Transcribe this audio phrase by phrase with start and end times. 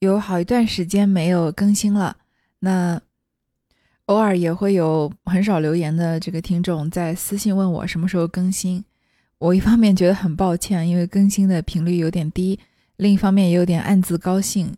[0.00, 2.16] 有好一段时间没有更新了，
[2.60, 2.98] 那
[4.06, 8.82] 偶尔也会有很少留言的这个听众在私信问我什么时候更新。
[9.36, 12.58] 我一方面觉得很抱歉，因为更新的频率有点低；
[12.96, 14.74] 另一方面也有点暗自高兴，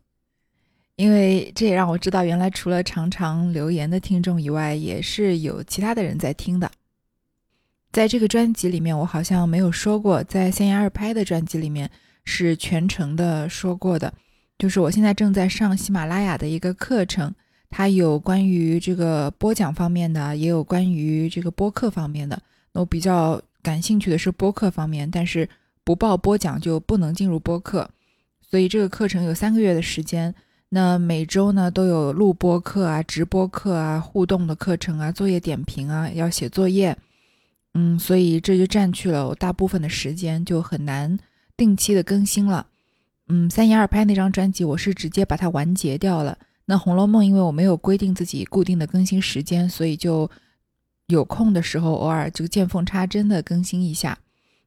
[0.96, 6.68] 因为这也让我知道，原来除了常常留言的听众以外，也是有其他的人在听的。
[7.93, 11.89] 在这个专辑里面，我好像没有说过，在三言二拍的专辑里面
[12.25, 14.12] 是全程的说过的。
[14.59, 17.34] 就是我现在正在上喜马拉雅的一个课程，
[17.69, 22.41] 它有关于这个播讲方面的，也有关于这个播客方面的。
[22.73, 25.48] 那我比较感兴趣的是播客方面，但是
[25.84, 27.91] 不报播讲就不能进入播客。
[28.41, 30.34] 所以这个课程有三个月的时间，
[30.69, 36.96] 那每周呢都有录播课啊、直播课啊、互动的课程啊、作业点评啊，要写作业。
[37.74, 41.19] 嗯，所以这就占据了我大部分的时间，就很难
[41.57, 42.66] 定期的更新了。
[43.34, 46.36] 嗯，三言二拍那张专辑，我是直接把它完结掉了。
[46.66, 50.30] 那《红楼梦》，因为我没有规定自己固定的更新时间，所以就
[51.07, 54.18] 有空的时候偶尔就见缝插针的更新一下。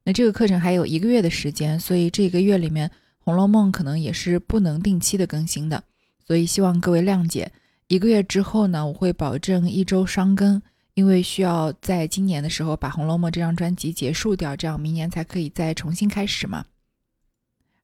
[0.03, 5.83] 那这个课程还有一个月的时间，所以这个月里面《红楼梦》可能也是不能定期的更新的，
[6.25, 7.51] 所以希望各位谅解。
[7.87, 10.59] 一个月之后呢，我会保证一周双更，
[10.95, 16.65] 因为需要在今年的时候把《红楼梦》这张专辑结束掉，这样明年才可以再重新开始嘛。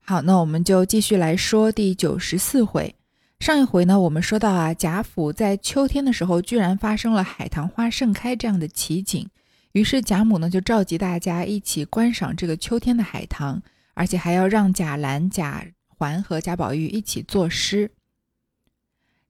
[0.04, 2.96] 好，那我们就继续来说第九十四回。
[3.40, 9.30] 上一回呢，我们说到啊，贾府在秋天的时候，居然发生了海棠花盛开这样的奇景。
[9.72, 13.62] 于是贾母呢，就召集大家一起观赏这个秋天的海棠，
[13.94, 17.92] 而且还要让贾兰、贾环和贾宝玉一起作诗。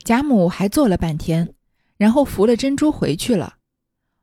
[0.03, 1.53] 贾母还坐了半天，
[1.97, 3.57] 然后扶了珍珠回去了。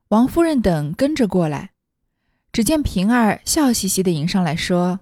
[0.08, 1.70] 王夫人等跟着过来，
[2.50, 5.00] 只见平儿笑嘻嘻的迎上来说。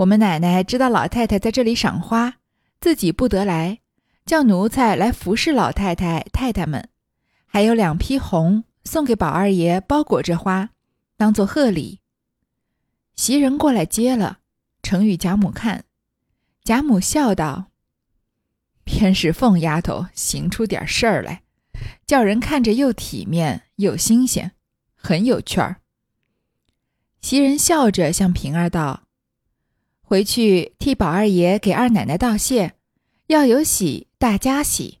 [0.00, 2.36] 我们奶奶知道老太太在这里赏花，
[2.80, 3.80] 自己不得来，
[4.24, 6.88] 叫奴才来服侍老太太太太们，
[7.44, 10.70] 还有两批红送给宝二爷包裹着花，
[11.18, 12.00] 当做贺礼。
[13.14, 14.38] 袭人过来接了，
[14.82, 15.84] 呈与贾母看，
[16.64, 17.66] 贾母笑道
[18.84, 21.42] ：“偏是凤丫头行出点事儿来，
[22.06, 24.52] 叫人看着又体面又新鲜，
[24.94, 25.82] 很有趣儿。”
[27.20, 29.02] 袭人笑着向平儿道。
[30.10, 32.72] 回去替宝二爷给二奶奶道谢，
[33.28, 34.98] 要有喜大家喜。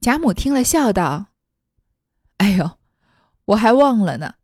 [0.00, 1.26] 贾母听了，笑道
[2.38, 2.78] ：“哎呦，
[3.44, 4.34] 我还忘了呢。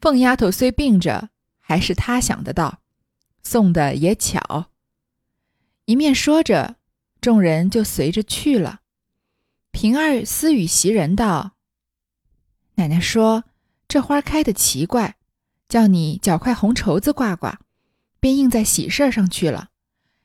[0.00, 1.30] 凤丫头虽病着，
[1.60, 2.80] 还是她想得到，
[3.44, 4.72] 送的也巧。”
[5.86, 6.74] 一面说着，
[7.20, 8.80] 众人就随着去了。
[9.70, 11.52] 平儿私语袭人道
[12.74, 13.44] ：“奶奶说
[13.86, 15.14] 这花开的奇怪，
[15.68, 17.60] 叫你搅块红绸子挂挂。”
[18.26, 19.68] 便印在喜事上去了，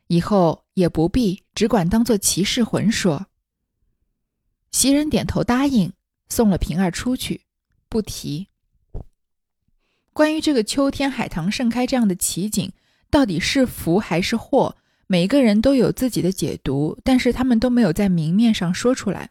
[0.07, 3.27] 以后也不必只管当做奇事魂说。
[4.71, 5.93] 袭人点头答应，
[6.27, 7.41] 送了平儿出去，
[7.87, 8.47] 不提。
[10.13, 12.71] 关于这个秋天海棠盛开这样的奇景，
[13.11, 14.75] 到底是福还是祸？
[15.05, 19.29] 每个人都有自己的解读，但是他们都没有在明面上说出来。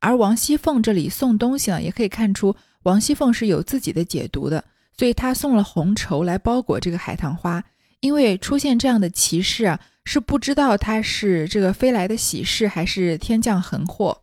[0.00, 4.62] 而王熙凤这里送东西呢，也可以看出王熙凤是有自己的解读的，
[4.98, 7.64] 所以她送了红绸来包裹这个海棠花。
[8.02, 14.22] 因为出现这样的奇事啊，是不知道他是这个飞来的喜事，还是天降横祸。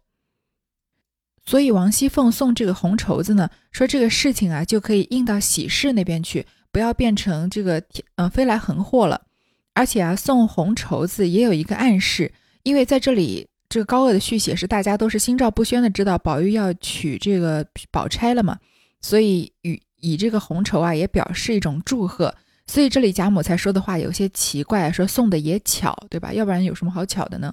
[1.46, 7.82] 所以王熙凤送这个红绸子呢，说这个事情啊，就可以应到喜事那边去，不要变成这个
[8.18, 9.22] 嗯飞来横祸了。
[9.74, 12.32] 而且啊，送红绸子也有一个暗示，
[12.64, 18.60] 因为在这里这个高鹗的续写是大家都是心照不宣的知道宝玉要娶这个宝钗了嘛，
[19.00, 22.36] 所以与以这个红绸啊，也表示一种祝贺。
[22.70, 26.32] 所以这里贾母才说的话有些奇怪，说送的也巧，对吧？
[26.32, 27.52] 要不然有什么好巧的呢？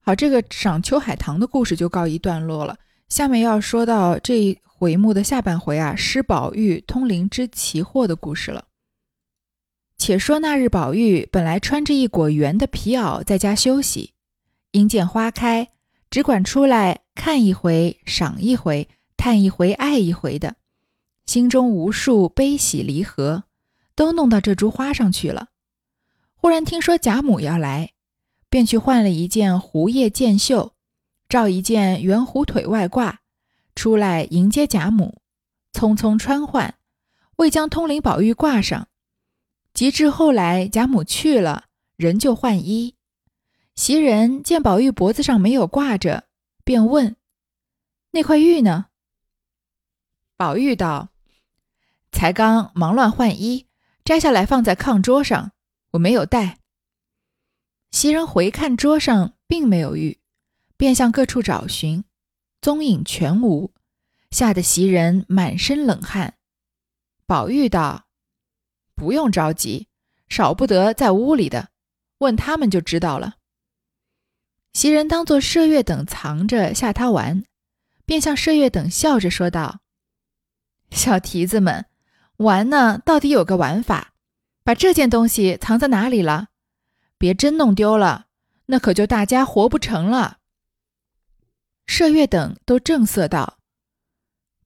[0.00, 2.78] 好，这个赏秋海棠的故事就告一段落了。
[3.08, 8.66] 下面要说到这一回目的下半回啊，施宝玉通灵之奇祸的故事了。
[9.96, 14.12] 且说那日宝玉本来穿着一裹圆的皮袄在家休息，
[14.70, 15.70] 因见花开，
[16.10, 20.54] 只管出来看一回，赏一回，叹一回，爱一回的，
[21.26, 23.42] 心中无数悲喜离合。
[23.98, 25.48] 都弄到这株花上去了。
[26.36, 27.94] 忽然听说贾母要来，
[28.48, 30.72] 便去换了一件狐叶箭袖，
[31.28, 33.16] 罩一件圆狐腿外褂，
[33.74, 35.20] 出来迎接贾母，
[35.72, 36.76] 匆匆穿换，
[37.38, 38.86] 未将通灵宝玉挂上。
[39.74, 41.64] 及至后来，贾母去了，
[41.96, 42.94] 人就换衣。
[43.74, 46.28] 袭人见宝玉脖子上没有挂着，
[46.62, 47.16] 便问
[48.12, 48.86] ：“那块玉呢？”
[50.38, 51.08] 宝玉道
[52.12, 53.64] ：“才刚忙乱换衣。”
[54.08, 55.52] 摘下来放在炕桌上，
[55.90, 56.60] 我没有带。
[57.90, 60.18] 袭人回看桌上并没有玉，
[60.78, 62.02] 便向各处找寻，
[62.62, 63.74] 踪影全无，
[64.30, 66.38] 吓得袭人满身冷汗。
[67.26, 68.06] 宝玉道
[68.96, 69.88] ：“不用着急，
[70.30, 71.68] 少不得在屋里的，
[72.20, 73.34] 问他们就知道了。”
[74.72, 77.44] 袭人当作麝月等藏着吓他玩，
[78.06, 79.80] 便向麝月等笑着说道
[80.90, 81.84] ：“小蹄子们，
[82.38, 84.14] 玩呢，到底有个玩法，
[84.64, 86.48] 把这件东西藏在哪里了？
[87.16, 88.26] 别真弄丢了，
[88.66, 90.38] 那可就大家活不成了。”
[91.86, 93.58] 麝月等都正色道：“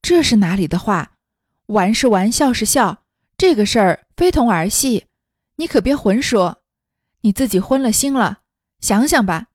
[0.03, 1.17] 这是哪里的话？
[1.67, 3.05] 玩是玩，笑是笑，
[3.37, 5.07] 这个事儿非同儿戏，
[5.57, 6.63] 你可别混说。
[7.23, 8.41] 你自己昏了心了，
[8.81, 9.49] 想想吧。”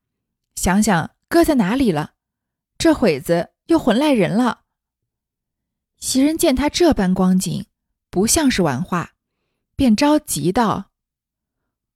[0.56, 2.14] 想想搁在哪里了，
[2.78, 4.62] 这会子又混赖人了。
[6.00, 7.66] 袭人见他这般光景，
[8.18, 9.12] 不像是玩话，
[9.76, 10.90] 便着急道：“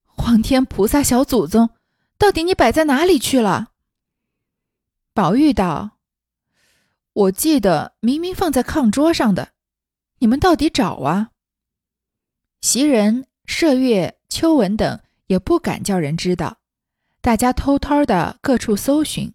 [0.06, 1.70] 皇天菩萨小祖宗，
[2.16, 3.72] 到底你摆在哪里去了？”
[5.12, 5.98] 宝玉道
[7.12, 9.48] ：“我记得明明放在炕桌上的，
[10.20, 11.30] 你们到底找啊？”
[12.62, 16.58] 袭人、麝月、秋纹等也不敢叫人知道。
[17.20, 19.34] 大家偷偷的各处搜寻，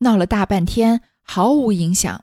[0.00, 2.22] 闹了大半天，毫无影响，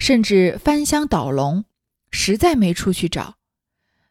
[0.00, 1.64] 甚至翻箱倒笼，
[2.10, 3.36] 实在没处去找，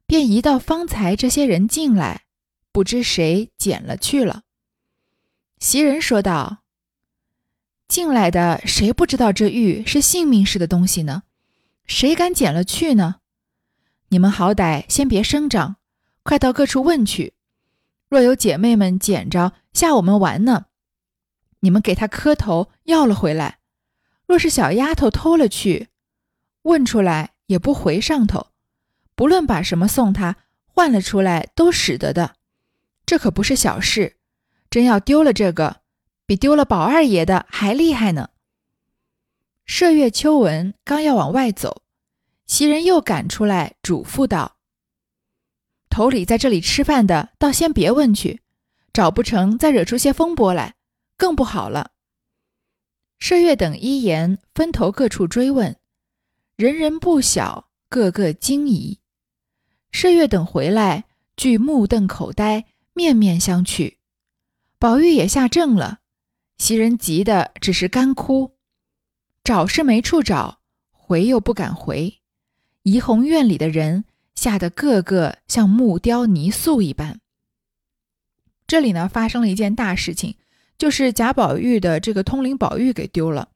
[0.05, 2.25] 便移到方才这些人进来，
[2.71, 4.43] 不知谁捡了去了。
[5.59, 6.59] 袭人说道
[7.87, 11.23] ：“进来的谁不知道这玉是性命似的东西呢？
[11.85, 13.15] 谁敢捡了去呢？
[14.09, 15.77] 你们好歹先别声张，
[16.23, 17.33] 快到各处问去。”
[18.09, 20.67] 若有姐妹们捡着吓我们玩呢，
[21.59, 23.57] 你们给她磕头要了回来；
[24.25, 25.89] 若是小丫头偷了去，
[26.61, 28.47] 问出来也不回上头，
[29.15, 32.35] 不论把什么送他换了出来都使得的。
[33.05, 34.17] 这可不是小事，
[34.69, 35.81] 真要丢了这个，
[36.25, 38.29] 比丢了宝二爷的还厉害呢。
[39.65, 41.81] 麝月、秋纹刚要往外走，
[42.45, 44.57] 袭人又赶出来嘱咐道。
[45.89, 48.41] 头里在这里吃饭的，倒先别问去，
[48.91, 50.75] 找不成再惹出些风波来，
[51.17, 51.91] 更不好了。
[53.19, 55.76] 麝月等一言分头各处追问，
[56.57, 58.97] 人人不晓，个个惊疑。
[59.91, 61.05] 麝月等回来，
[61.35, 63.97] 俱目瞪口呆，面面相觑。
[64.79, 65.99] 宝玉也下怔了，
[66.57, 68.55] 袭人急得只是干哭，
[69.43, 70.61] 找是没处找，
[70.91, 72.21] 回又不敢回。
[72.81, 74.03] 怡红院里的人。
[74.37, 77.21] 吓得个个像木雕泥塑一般。
[78.67, 80.35] 这里呢，发生了一件大事情，
[80.77, 83.49] 就是贾宝玉的这个通灵宝玉给丢了。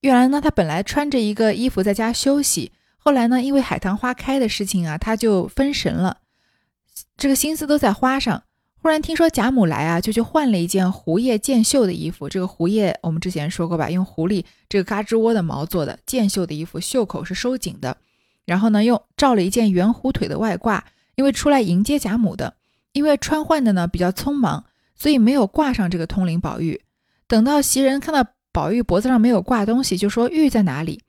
[0.00, 6.18] 原来呢，他本来穿着一个衣服在家休息，后来呢，因为海棠花开的事情啊，他就分神了，
[7.16, 8.42] 这个心思都在花上。
[8.80, 12.28] 忽然听说贾母来啊，就去换了一件狐叶箭绣的衣服。
[12.28, 17.96] 这个狐叶我们之前说过吧，用狐狸这个嘎吱窝的毛做的箭绣的衣服，袖口是收紧的。
[18.44, 20.80] 然后呢，又罩了一件圆弧腿的外褂，
[21.16, 22.54] 因为出来迎接贾母的。
[22.92, 24.64] 因为穿换的呢比较匆忙，
[24.94, 26.80] 所以没有挂上这个通灵宝玉。
[27.26, 28.24] 等到袭人看到
[28.56, 31.02] 宝玉脖子上没有挂东西，就说玉在哪里？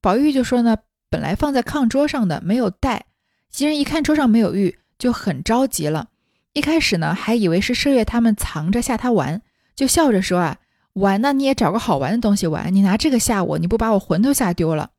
[0.00, 0.76] 宝玉就说呢，
[1.10, 3.06] 本来放在炕桌上的，没有带。
[3.50, 6.10] 袭人一看桌上没有玉，就很着急了。
[6.52, 9.42] 一开始呢，还以为是麝月他们藏着吓他玩，
[9.74, 10.58] 就笑着说啊，
[10.92, 14.90] 玩呢你也找个好玩的东西玩，你拿这个吓我，你不把我魂都吓丢了。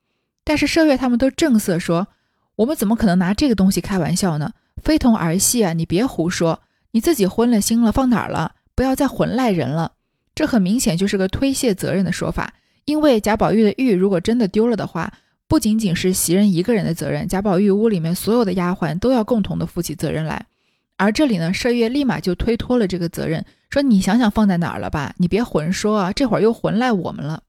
[0.44, 2.10] 但是麝月他们都正色说
[2.58, 4.52] ：“我们怎么可能拿这个东西开玩笑呢？
[4.82, 5.72] 非同儿戏啊！
[5.72, 6.60] 你别胡说，
[6.92, 8.56] 你自己昏了心了，放哪儿了？
[8.76, 9.94] 不要再混赖人了。”
[10.36, 12.54] 这很明显就是个推卸责任的说法。
[12.86, 15.14] 因为贾宝玉的玉如果真的丢了的话，
[15.48, 20.46] 不仅仅是袭人一个人的责任，贾宝玉屋里面所有的丫鬟都要共同的负起责任来。
[20.98, 25.14] 而这里呢，麝月立马就推脱了这个责任，说：“你想想放在哪儿了吧？
[25.18, 26.14] 你别混说啊！
[26.14, 27.44] 这会儿又混赖我们了。”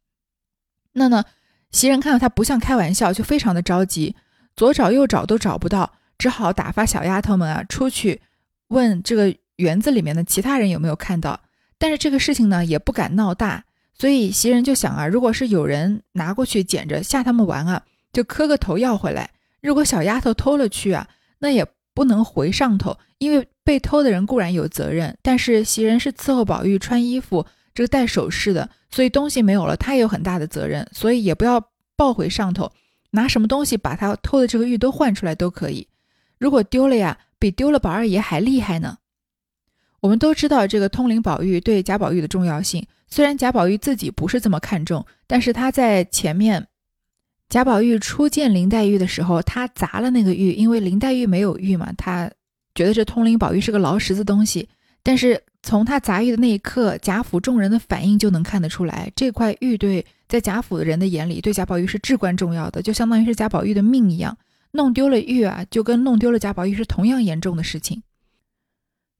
[0.93, 1.25] 那呢？
[1.71, 4.15] 袭人看到他不像开玩笑，就非常的着急，
[4.55, 8.21] 左找右找都找不到，只好打发小丫头们啊出去
[8.69, 11.41] 问这个园子里面的其他人有没有看到。
[11.85, 13.63] 但是这个事情呢也不敢闹大，
[13.93, 19.29] 所以袭人就想啊，如果是有人拿过去捡着吓他们玩啊，就磕个头要回来。
[19.61, 21.07] 如果小丫头偷了去啊，
[21.41, 27.45] 那也不能回上头，因为被偷的人固然有责任，但是袭人是伺候宝玉穿衣服。
[27.75, 31.63] 这个戴首饰的，所以东西没有了，他也有很大的责任，所以也不要
[31.97, 32.73] 抱回上头，
[33.11, 35.87] 拿什么东西把他偷的这个玉都换出来都可以。
[36.39, 38.97] 如果丢了呀，比丢了宝二爷还厉害呢。
[40.05, 46.67] 我们都知道这个通灵宝玉对贾宝玉的重要性，虽然贾宝玉自己不是这么看重，但是他在前面
[47.49, 52.31] 贾宝玉初见林黛玉的时候，他砸了那个玉，因为林黛玉没有玉嘛，他
[52.75, 54.69] 觉得这通灵宝玉是个劳什子东西，
[55.03, 55.43] 但是。
[55.67, 64.37] 从他砸玉的那一刻，贾府众人的反应就能看得出来，这块玉对在贾府的人的眼里，对贾宝玉是至关重要的，就相当于是贾宝玉的命一样。
[64.73, 68.03] 弄丢了玉啊，就跟弄丢了贾宝玉是同样严重的事情。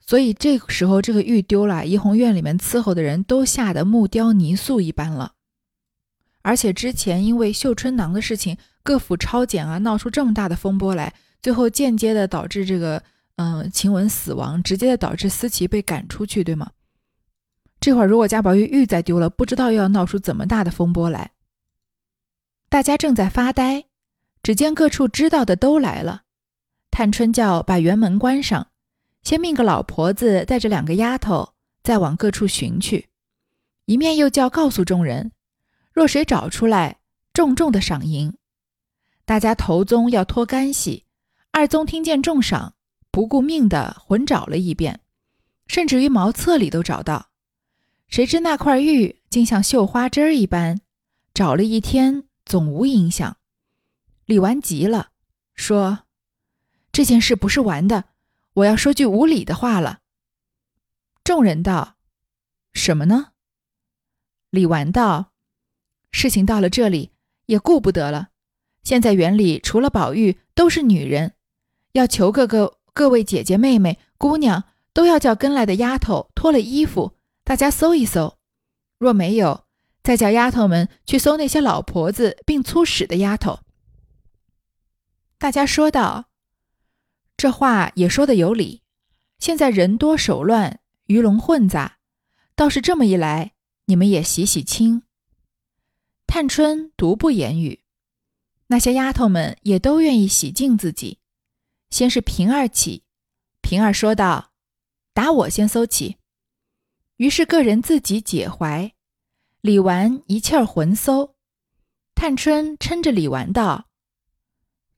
[0.07, 5.33] 所以这个时候，这个玉丢了，怡红院里面伺候的人都吓得木雕泥塑一般了。
[6.43, 13.03] 而且之前因为绣春囊的事情，各府抄检啊，闹出这么大的风波来，最后间接的导致这个
[13.37, 16.71] 嗯晴雯死亡，直接的导致思琪被赶出去，对吗？
[17.81, 21.31] 这会儿如果贾宝玉玉再丢了，不知道又要闹出怎么大的风波来。
[22.69, 23.85] 大家正在发呆，
[24.43, 26.25] 只见各处知道的都来了。
[26.91, 28.69] 探春叫把园门关上。
[29.25, 33.09] 先命个老婆子带着两个丫头，再往各处寻去。
[33.87, 35.33] 一面又叫告诉众人，
[35.93, 36.99] 若谁找出来，
[37.33, 38.35] 重重的赏银。
[39.25, 41.07] 大家头宗要脱干系，
[41.53, 42.75] 二宗听见重赏，
[43.11, 45.01] 不顾命的混找了一遍，
[45.67, 47.31] 甚至于茅厕里都找到。
[48.09, 50.83] 谁知那块玉竟像绣花针一般，
[51.33, 53.39] 找了一天总无影响。
[54.27, 55.09] 李纨急了，
[55.55, 56.01] 说
[56.93, 58.05] ：“这件事不是玩的。”
[58.55, 60.01] 我要说句无礼的话了。
[61.25, 61.97] 众人道
[62.73, 63.33] ：“什么呢？”
[64.51, 65.33] 李纨道
[66.13, 67.13] ：“事情到了这里，
[67.47, 68.29] 也顾不得了。
[68.85, 71.33] 现在园里除了宝玉，都是女人，
[71.93, 78.39] 要求各个各位姐姐、妹妹、姑娘，都要叫跟来的丫头脱了衣服，大家搜一搜。
[78.99, 79.65] 若没有，
[80.03, 83.61] 再叫丫头们去搜那些老婆子并粗使的丫头。”
[85.39, 86.27] 大家说道。
[87.37, 88.83] 这话也说的有理，
[89.39, 91.99] 现在人多手乱，鱼龙混杂，
[92.55, 93.53] 倒是这么一来，
[93.87, 95.03] 你们也洗洗清。
[96.27, 97.85] 探春独不言语，
[98.69, 101.19] 那些丫头们也都愿意洗净自己。
[101.91, 103.05] 先是平儿起，
[103.61, 104.53] 平儿说道
[105.13, 106.17] ：“打我先搜起。”
[107.19, 108.93] 于是个人自己解怀，
[109.61, 111.37] 李纨一气儿魂搜。
[112.15, 113.89] 探春撑着李纨道：“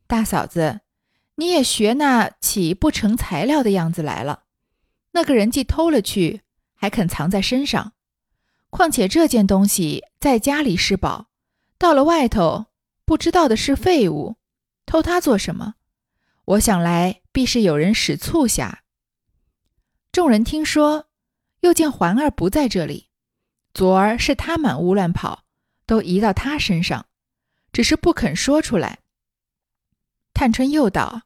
[0.07, 0.81] 大嫂子。”
[1.37, 4.45] 你也学那起不成材料的样子来了。
[5.13, 6.43] 那个人既偷了去，
[6.75, 7.93] 还肯藏在身上。
[8.69, 11.29] 况且这件东西在家里是宝，
[11.79, 12.67] 到了外头
[13.05, 14.37] 不知道的是废物，
[14.85, 15.75] 偷它做什么？
[16.45, 18.83] 我想来必是有人使促下。
[20.13, 21.07] 众人听说，
[21.61, 23.09] 又见环儿不在这里，
[23.75, 25.45] 昨儿是他满屋乱跑，
[25.87, 27.07] 都移到他身上，
[27.73, 29.01] 只是不肯说出来。
[30.33, 31.23] 探春又道。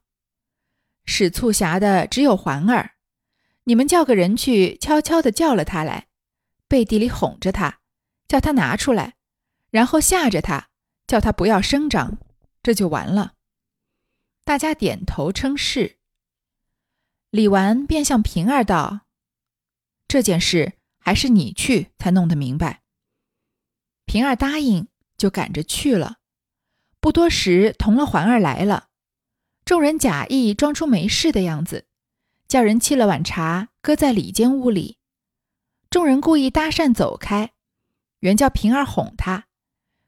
[1.10, 2.92] 使促狭的只有环儿，
[3.64, 6.06] 你们叫个人去悄悄的叫了他来，
[6.68, 7.80] 背地里哄着他，
[8.28, 9.16] 叫他拿出来，
[9.70, 10.68] 然后吓着他，
[11.08, 12.16] 叫他不要声张，
[12.62, 13.32] 这就完了。
[14.44, 15.98] 大家点头称是。
[17.30, 19.00] 李纨便向平儿道
[20.06, 22.82] ：“这件事还是你去才弄得明白。”
[24.06, 24.86] 平儿答应，
[25.16, 26.18] 就赶着去了。
[27.00, 28.89] 不多时，同了环儿来了。
[29.64, 31.86] 众人假意装出没事的样子，
[32.48, 34.98] 叫人沏了碗茶，搁在里间屋里。
[35.88, 37.52] 众人故意搭讪走开，
[38.20, 39.46] 原叫平儿哄他，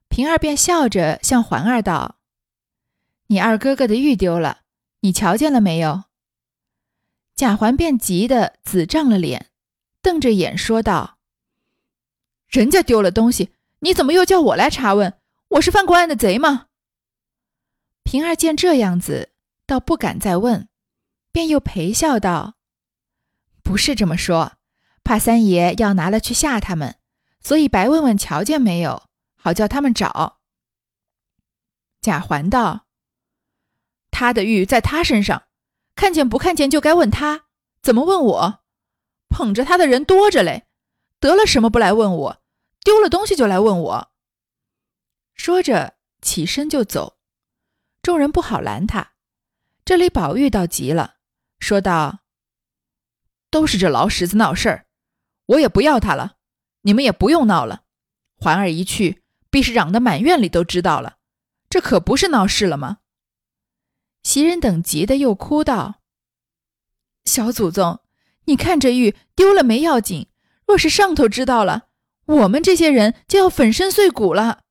[0.09, 2.19] 平儿便笑着向环儿道
[3.29, 4.63] ：“你二哥哥的玉丢了，
[5.01, 6.05] 你瞧见了没有？”
[7.35, 9.51] 贾环便急得紫涨了脸，
[10.01, 11.19] 瞪着眼说道
[12.47, 15.15] ：“人家丢了东西，你怎么又叫我来查问？
[15.49, 16.67] 我是犯过案的贼吗？”
[18.05, 19.32] 平儿见这样子。
[19.73, 20.69] 倒不敢再问，
[21.31, 22.57] 便又陪笑道
[23.65, 24.59] ：“不是这么说，
[25.03, 26.99] 怕三爷要拿了去吓他们，
[27.41, 30.41] 所以白问问瞧见没有，好叫他们找。”
[32.03, 32.85] 贾环道
[34.13, 35.45] ：“他的玉在他身上，
[35.95, 37.47] 看见不看见就该问他，
[37.81, 38.65] 怎么问我？
[39.31, 40.67] 捧着他的人多着嘞，
[41.19, 42.43] 得了什么不来问我？
[42.85, 44.13] 丢了东西就来问我。”
[45.35, 47.17] 说着起身就走，
[48.03, 49.12] 众人不好拦他。
[49.85, 51.17] 这里宝玉倒急了，
[51.59, 52.21] 说道
[53.51, 54.87] ：“都是这老婶子闹事儿，
[55.47, 56.37] 我也不要他了，
[56.83, 57.83] 你们也不用闹了。
[58.37, 61.17] 环儿一去，必是嚷得满院里都知道了，
[61.69, 62.99] 这可不是闹事了吗？”
[64.23, 66.01] 袭人等急的又哭道
[67.27, 68.01] ：“小祖宗，
[68.45, 70.29] 你看这玉丢了没要紧，
[70.65, 71.89] 若是上头知道了，
[72.27, 74.63] 我们这些人就要粉身碎骨了。”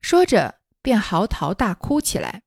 [0.00, 2.44] 说着便嚎啕大哭起来。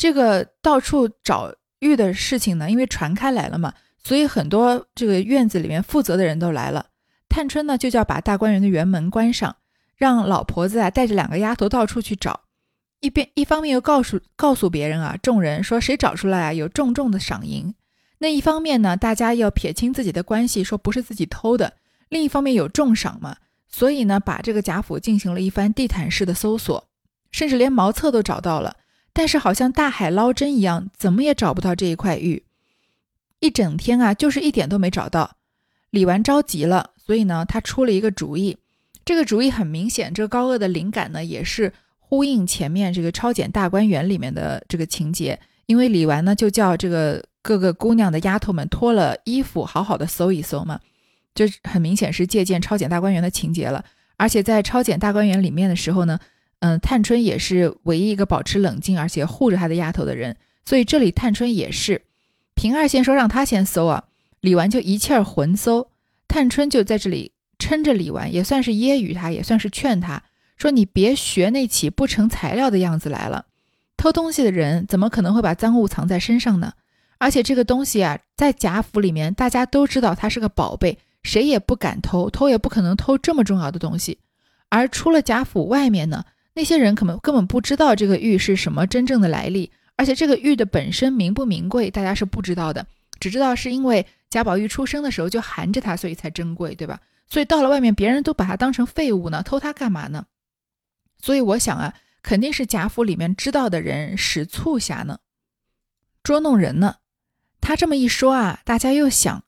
[0.00, 6.86] 这个到处找玉的事情呢，因为传开来了嘛，所以很多这个院子里面负责的人都来了。
[7.28, 9.56] 探春呢，就叫把大观园的园门关上，
[9.98, 12.44] 让老婆子啊带着两个丫头到处去找，
[13.00, 17.74] 一边一方面又告诉告诉别人啊，众人说谁找出来啊，有重重的赏银。
[18.20, 21.74] 那一方面呢，大家要撇清自己的关系，说不是自己偷的；
[22.08, 23.36] 另一方面有重赏嘛，
[23.68, 26.88] 所以呢，把这个贾府进行了一番地毯式的搜索，
[27.30, 28.76] 甚至连茅厕都找到了。
[29.12, 32.44] 但是好像大海捞针一样，怎么也找不到这一块玉。
[33.40, 35.36] 一整天啊，就是一点都没找到。
[35.90, 38.56] 李纨着急了，所以呢，他出了一个主意。
[39.04, 45.38] 这个主意很明显，这高鹗的灵感呢，也是呼应前面这个抄检大观园里面的这个情节。
[45.66, 50.78] 因为李纨呢，就叫这个各个姑娘的丫头们脱了衣服，好好的搜一搜嘛。
[51.34, 53.84] 这很明显是借鉴抄检大观园的情节了。
[54.16, 56.20] 而且在抄检大观园里面的时候呢。
[56.60, 62.02] 嗯，探春也是唯一一个保持冷静而且护着她的丫头的人，所以这里探春也是。
[62.54, 64.04] 平儿先说让他先搜啊，
[64.40, 65.88] 李纨就一气儿混搜，
[66.28, 70.22] 探春就在这里撑着李纨，也算是揶揄他，也算是劝他
[70.58, 73.46] 说：“你别学那起不成材料的样子来了。
[73.96, 76.74] 偷东西的人怎么可能会把赃物藏在身上呢？
[77.16, 84.18] 而且这个东西啊，在贾府里面大家都知道它是个宝贝，谁也不敢偷，偷也不可能偷这么重要的东西。
[84.68, 86.24] 而出了贾府外面呢？”
[86.60, 92.86] 那些人可能根本不知道这个玉是什么真正的来历，而且这个玉的本身名不名贵，大家是不知道的，
[93.18, 97.00] 只知道是因为贾宝玉出生的时候就含着它，所以才珍贵，对吧？
[97.28, 100.26] 所以到了外面，别人都把它当成废物呢，偷它干嘛呢？
[101.18, 105.20] 所以我想啊，肯定是贾府里面知道的人使促下呢，
[106.22, 106.96] 捉弄人呢。
[107.62, 109.44] 他这么一说啊，大家又想，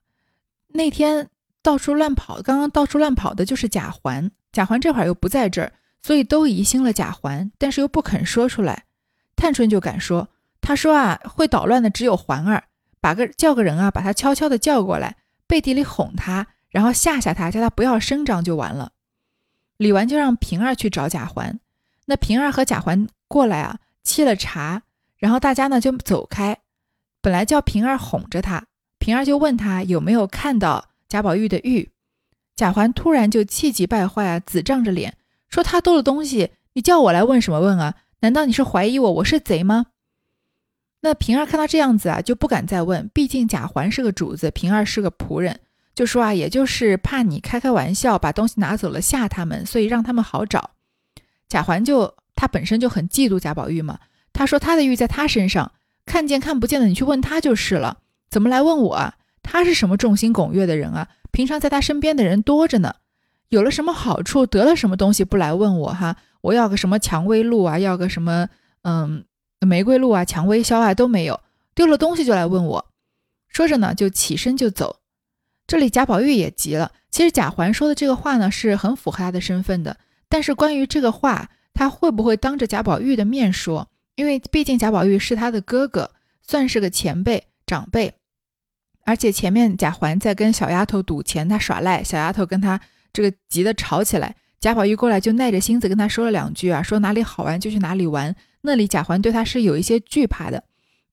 [0.69, 1.29] 那天
[1.61, 5.75] 到处乱跑，刚刚到处乱跑的就是贾环，贾环这会儿又不在这儿。
[6.03, 8.85] 所以都疑心了贾环，但是又不肯说出来。
[9.37, 10.29] 探春就敢说，
[10.61, 12.65] 她说啊，会捣乱的只有环儿，
[13.01, 15.17] 把个叫个人啊，把他悄悄的叫过来，
[15.47, 18.93] 背地里哄他，然后吓吓他，叫他不要声张就完了。
[19.77, 21.59] 李纨就让平儿去找贾环，
[22.07, 24.83] 那平儿和贾环过来啊，沏了茶，
[25.17, 26.59] 然后大家呢就走开。
[27.21, 28.67] 本来叫平儿哄着他，
[28.99, 31.91] 平儿就问他有没有看到贾宝玉的玉，
[32.55, 35.17] 贾环突然就气急败坏啊，紫胀着脸。
[35.53, 37.95] 说他偷了东西，你叫我来问什么问啊？
[38.21, 39.87] 难道你是怀疑我我是贼吗？
[41.03, 43.11] 那平儿看到这样子啊，就不敢再问。
[43.13, 45.61] 毕竟贾环是个主子，平儿是个仆人，
[45.95, 50.71] 就说啊，也就是怕你开开玩笑，把东西拿走了吓他们，所以让他们好找。
[51.51, 53.99] 贾环就他本身就很嫉妒贾宝玉嘛，
[54.33, 55.73] 他说他的玉在他身上，
[56.07, 57.99] 看见看不见的你去问他就是了，
[58.31, 59.17] 怎么来问我啊？
[59.43, 61.09] 他是什么众星拱月的人啊？
[61.31, 62.95] 平常在他身边的人多着呢。
[63.53, 66.17] 有了什么好处，得了什么东西不来问我哈？
[66.41, 68.49] 我要个什么蔷薇露啊，要个什么
[68.81, 69.27] 嗯
[69.61, 71.39] 玫瑰露啊，蔷薇消啊都没有，
[71.75, 72.87] 丢了东西就来问我。
[73.49, 75.01] 说着呢，就起身就走。
[75.67, 76.93] 这里贾宝玉也急了。
[77.11, 79.99] 其实贾环说的这个话呢，是很符合他的身份的。
[80.31, 83.87] 但是关于这个话，他会不会当着贾宝玉的面说？
[84.15, 88.15] 因为毕竟贾宝玉是他的哥哥，算是个前辈长辈。
[89.05, 92.81] 而且前面贾环在跟小丫头赌钱，他耍赖，小丫头跟他。
[93.13, 98.35] 这个急得吵起来，贾宝玉过来就耐着心子跟他说了两句啊，说哪里好玩就去哪里玩。
[98.63, 100.63] 那里贾环对他是有一些惧怕的，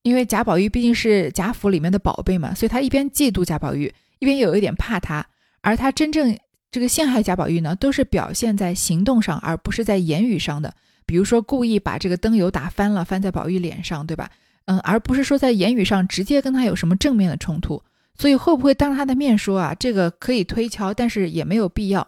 [0.04, 5.26] 因为贾宝玉毕竟是贾府里面的宝贝嘛，所以他一边嫉妒贾宝玉，一边有一点怕他。
[5.62, 6.38] 而他真正
[6.72, 10.74] 这个陷害贾宝玉呢，都是表现在行动上，而不是在言语上的。
[11.06, 14.30] 比如说故意把这个灯油打翻了，翻在宝玉脸上，对吧？
[14.66, 17.82] 嗯，而不是说在言语上直接跟他有什么正面的冲突。
[18.20, 19.74] 所以会不会当他的面说啊？
[19.80, 22.06] 这个可以推敲，但是也没有必要。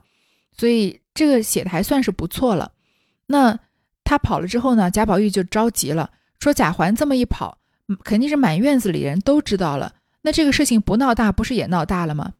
[0.51, 2.73] 所以这个写的还算是不错了。
[3.27, 3.57] 那
[4.03, 4.91] 他跑了之后呢？
[4.91, 7.57] 贾宝玉就着急了，说贾环这么一跑，
[8.03, 9.93] 肯定是满院子里人都知道了。
[10.23, 12.33] 那这个事情不闹大，不是也闹大了吗？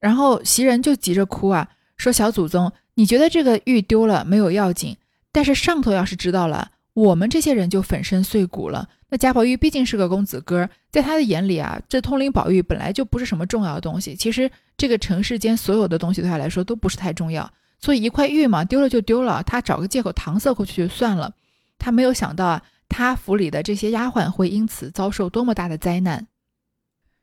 [0.00, 4.96] 然后袭人就急着哭啊，说小祖宗，你觉得这个玉丢了没有要紧，
[5.30, 8.88] 但是上头要是知道了，我们这些人就粉身碎骨了。
[9.10, 14.14] 那贾宝玉毕竟是个公子哥，在他的眼里啊，这通灵宝玉本来就不是什么重要的东西。
[14.14, 21.34] 其实这个尘世间所有的东西对他来说都不是太重要，所以一块玉嘛，丢了就丢了，他找个借口搪塞过去就算了。
[21.76, 26.28] 他没有想到，他府里的这些丫鬟会因此遭受多么大的灾难。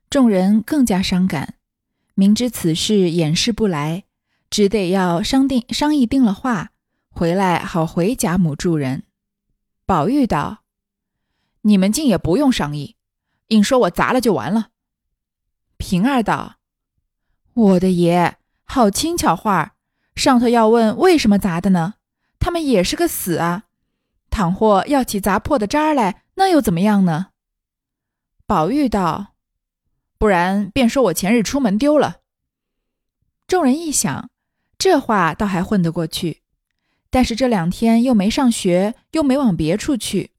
[0.09, 1.53] 众人更加伤感，
[2.15, 4.03] 明知此事掩饰不来，
[4.49, 6.71] 只得要商定商议定了话，
[7.09, 9.03] 回来好回贾母助人。
[9.85, 10.63] 宝玉道。
[11.67, 12.95] 你们竟也不用商议，
[13.47, 14.69] 硬说我砸了就完了。
[15.75, 16.55] 平儿道
[17.53, 19.71] ：“我的爷，好轻巧话儿，
[20.15, 21.95] 上头要问为什么砸的呢？
[22.39, 23.65] 他们也是个死啊，
[24.29, 27.27] 倘或要起砸破的渣来，那又怎么样呢？”
[28.47, 29.35] 宝玉道
[30.17, 32.21] ：“不然便说我前日出门丢了。”
[33.45, 34.29] 众人一想，
[34.77, 36.43] 这话倒还混得过去，
[37.09, 40.31] 但是这两天又没上学，又没往别处去。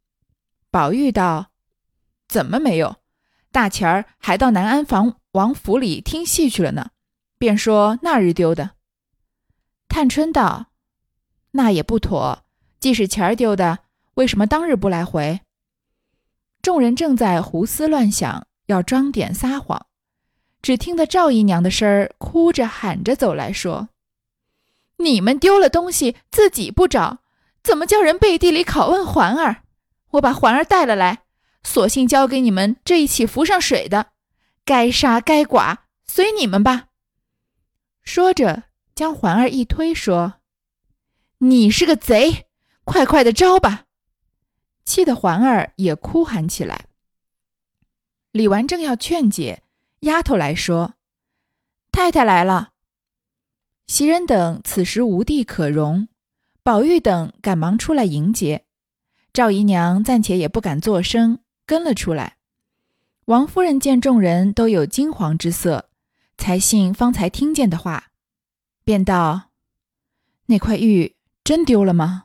[0.71, 1.51] 宝玉道
[2.29, 2.97] ：“怎么没有？
[3.51, 6.91] 大钱儿还到南安房王府里听戏去了呢，
[7.39, 8.73] 便说那日丢的。
[9.89, 10.67] 探春道
[11.53, 12.45] ：“那也不妥，
[12.79, 13.79] 既是钱儿丢的，
[14.15, 15.41] 为什么当日不来回？”
[16.61, 19.87] 众人正在胡思乱想，要装点撒谎，
[20.61, 23.89] 只听得赵姨娘的声儿哭着喊着走来说
[24.99, 27.21] ：“你们丢了东西自己不找，
[27.63, 29.63] 怎么叫人背地里拷问环儿？
[30.11, 31.25] 我把环儿带了来。”
[31.65, 34.13] 索性交给你们这一起浮上水的，
[34.65, 36.87] 该杀该剐随你们吧。
[38.03, 38.63] 说着，
[38.95, 40.35] 将环儿一推，说
[41.39, 42.47] ：“你是个贼，
[42.85, 43.85] 快快的招吧！”
[44.87, 46.87] 气得环儿也哭喊起来。
[48.31, 49.63] 李纨正要劝解，
[50.01, 50.95] 丫头来说
[51.93, 52.71] ：“太太来了。”
[53.89, 56.09] 袭人等此时无地可容，
[56.63, 58.65] 宝玉等赶忙出来迎接。
[59.39, 61.39] 赵姨娘暂且也不敢作声。
[61.65, 62.39] 跟了出来，
[63.27, 65.91] 王夫人见众人都有惊惶之色，
[66.37, 68.11] 才信方才听见的话，
[68.83, 69.51] 便道
[70.47, 72.25] ：“那块玉真丢了吗？”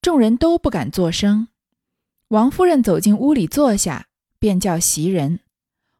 [0.00, 1.48] 众人都不敢作声。
[2.28, 4.06] 王夫人走进屋里坐下，
[4.38, 5.40] 便叫袭人，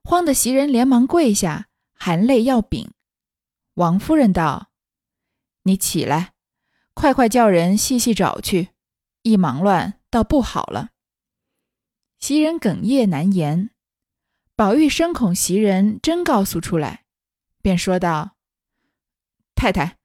[0.02, 2.90] 慌得袭人连忙跪下，含泪要禀。
[3.74, 4.70] 王夫人道
[5.64, 6.32] ：“你起来，
[6.94, 8.70] 快快叫人细细找去，
[9.28, 10.90] 一忙乱，倒不好了。”
[12.18, 13.70] 袭人哽咽难言，
[14.56, 17.04] 宝玉深恐袭人真告诉出来，
[17.62, 18.36] 便说道
[19.54, 19.98] ：“太太，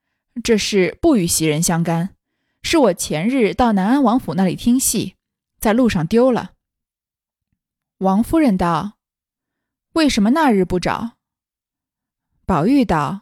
[0.43, 2.15] 这事不与袭人相干，
[2.61, 5.15] 是我前日到南安王府那里听戏，
[5.59, 6.51] 在路上丢了。”
[7.99, 8.97] 王夫人道
[9.93, 11.17] ：“为什么那日不找？”
[12.45, 13.21] 宝玉道：“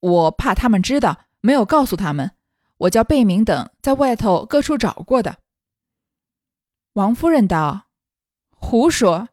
[0.00, 2.36] 我怕他们知道，没有告诉他们，
[2.82, 5.38] 我叫贝明等在外头各处找过的。”
[6.94, 7.88] 王夫人道
[8.50, 9.28] ：“胡说！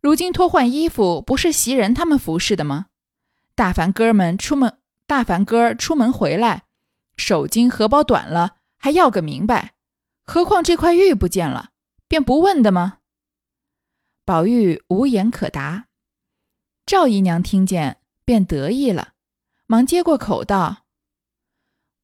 [0.00, 2.86] 如今脱换衣服，不是袭人他们服侍的吗？
[3.54, 6.64] 大凡哥们出门，大凡哥出门回来，
[7.16, 9.74] 手巾荷包短了，还要个明白。
[10.24, 11.70] 何况这块玉不见了，
[12.08, 12.98] 便不问的吗？”
[14.24, 15.86] 宝玉无言可答。
[16.86, 19.14] 赵姨娘听见，便得意了，
[19.66, 20.81] 忙接过口道：“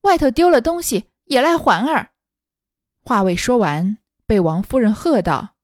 [0.08, 2.10] 外头丢了东西，也赖环儿。”
[3.04, 3.98] 话未说完。
[4.26, 5.54] 被王夫人喝道：“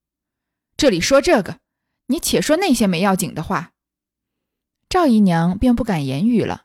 [0.75, 1.59] 这里说这个，
[2.07, 3.73] 你且说那些没要紧的话。”
[4.89, 6.63] 赵姨娘便不敢言语了，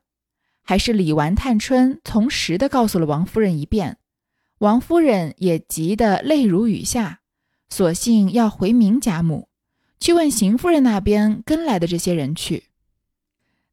[0.63, 3.97] 还是李纨、探春从实的告诉了王夫人一遍。
[4.59, 7.19] 王夫人也急得泪如雨下，
[7.67, 9.49] 索性要回明贾母，
[9.99, 12.68] 去问邢夫人那边跟来的这些人去。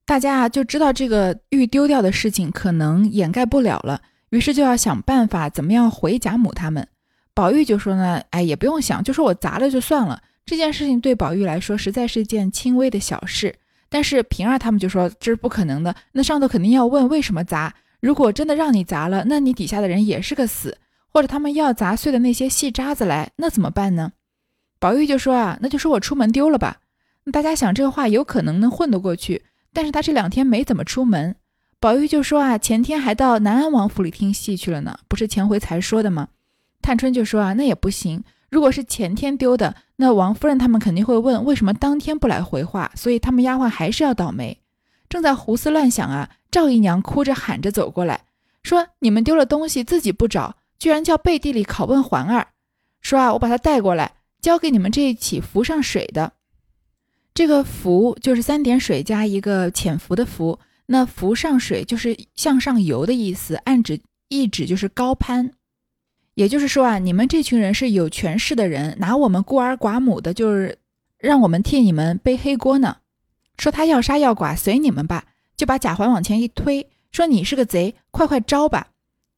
[0.07, 6.87] 大家啊就知道这个玉丢掉的事情可能掩盖不了了，于是就要想办法怎么样回贾母他们。
[7.35, 10.23] 宝玉就说呢，哎，也不用想，就说我砸了就算了。
[10.47, 13.55] 这件事情对宝玉来说，实在是件轻微的小事。
[13.89, 17.75] 但是平儿他们就说这是不可能的，那上头肯定要问为什么砸。
[18.01, 20.79] 如果真的让你砸了，那你底下的人也是个死。
[21.09, 24.13] 或者他们要砸碎的那些细渣子来，那怎么办呢？
[24.79, 26.77] 宝玉就说啊，那就说我出门丢了吧。
[27.33, 29.43] 大家想这个话有可能能混得过去，
[29.77, 31.37] 但是他这两天没怎么出门。
[31.79, 36.29] 宝玉就说啊，前天还到南安王府里听戏去了呢，不是前回才说的吗？
[36.81, 38.25] 探春就说啊，那也不行。
[38.49, 44.63] 如果是前天丢的，那王夫人他们肯定会问为什么当天不来回话，所以他们丫鬟还是要倒霉。
[45.11, 48.23] 正在胡思乱想啊，赵姨娘哭着喊着走过来，
[48.63, 52.47] 说：“你们丢了东西自己不找，居然叫背地里拷问环儿，
[53.03, 56.33] 说啊，我把她带过来，交给你们这一起浮上水的。
[57.37, 65.53] 这个浮就是三点水加一个潜伏的浮，那浮上水就是向上游的意思，暗指意指就是高攀。”
[66.33, 70.79] 也就是说啊，你们这群人是有权势的人，拿我们孤儿寡母的，就是
[71.19, 72.97] 让我们替你们背黑锅呢。
[73.59, 75.27] 说他要杀要剐，随你们吧，
[75.59, 78.89] 就把贾环往前一推，说你是个贼，快快招吧。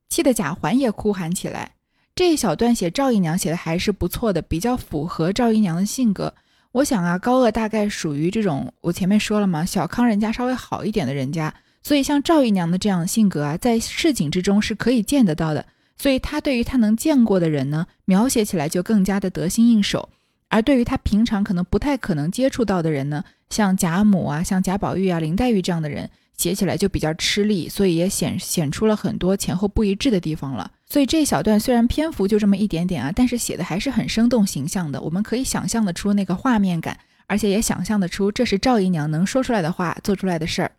[0.08, 1.72] 气得贾环也哭喊起来。
[2.14, 6.32] 这一小段写赵姨娘写的还是不错的，比较符合赵姨娘的性格。
[6.72, 11.52] 我想啊，高鹗大概属于这种，我前面说了嘛，小康人家稍微好一点的人家，
[11.82, 15.64] 所以像赵姨娘的这样的性格啊，在市井之中是可以见得到的。
[15.96, 20.08] 所以他对于他能见过的人呢，描写起来就更加的得心应手；
[20.48, 30.70] 而对于他平常可能不太可能接触到的人呢，像贾母啊、像贾宝玉啊、林黛玉这样的人，写起来就比较吃力，所以也显显出了很多前后不一致的地方了。
[30.88, 40.72] 所以这一小段虽然篇幅就这么一点点啊，但是写的还是很生动形象的，我们可以想象得出那个画面感，而且也想象得出这是赵姨娘能说出来的话，做出来的事儿。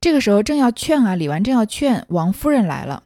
[0.00, 3.02] 这个时候正要劝啊，李纨正要劝，王夫人来了。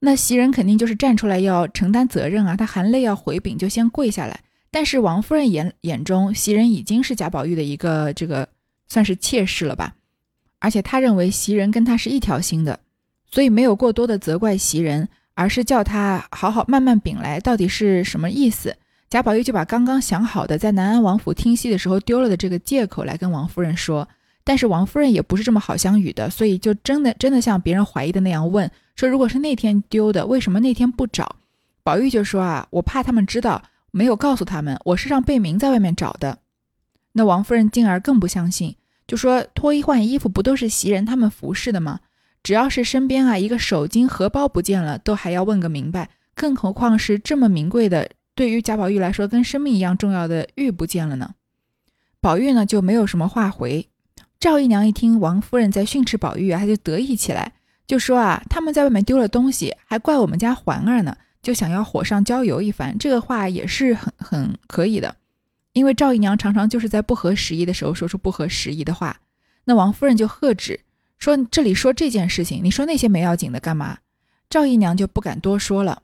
[0.00, 4.40] 那袭人肯定就是站出来要承担责任啊，她含泪要回禀，就先跪下来。
[4.70, 8.48] 但是王夫人眼眼中袭人已经是贾宝玉的一个这个
[8.86, 9.96] 算是妾室了吧，
[10.60, 12.78] 而且她认为袭人跟她是一条心的，
[13.28, 18.76] 所以没有过多的责怪袭人，而是叫他好好慢慢禀来，到底是什么意思？
[19.08, 24.08] 贾宝玉就把刚刚想好的在南安王府听戏的时候丢了的这个借口来跟王夫人说，
[24.42, 31.36] 但是王夫人也不是这么好相与的，所以就真的真的像别人怀疑的那样问说，如果是那天丢的，为什么那天不找？
[31.84, 33.62] 宝玉就说啊，我怕他们知道。
[33.90, 36.38] 没有告诉他们，我是让贝明在外面找的。
[37.12, 42.00] 那王夫人进而更不相信，就说脱衣换衣服不都是袭人他们服侍的吗？
[42.42, 51.34] 只要是身边啊一个手巾、荷包不见了，都还要问个明白，更何况是这么名贵的，对于贾宝玉来说跟生命一样重要的玉不见了呢？
[52.20, 53.88] 宝玉呢就没有什么话回。
[54.40, 57.52] 赵姨娘一听王夫人在训斥宝玉啊，她就得意起来，
[57.86, 61.16] 就说啊，他们在外面丢了东西，还怪我们家环儿呢。
[61.40, 65.16] 就想要火上浇油一番，这个话也是很很可以的，
[65.72, 69.20] 因为赵姨娘常常就是在不合时宜的时候说出不合时宜的话。
[69.64, 70.80] 那王夫人就喝止
[71.18, 73.98] 说：“这里说这件事情，你说那些没要紧的干嘛？”
[74.48, 76.02] 赵姨娘就不敢多说了，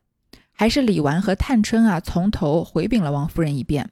[0.53, 3.91] 还是李纨和探春啊从头回禀了王夫人一遍。